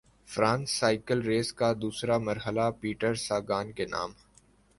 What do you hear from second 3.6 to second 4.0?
کے